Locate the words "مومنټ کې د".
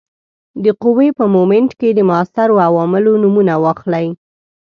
1.35-1.99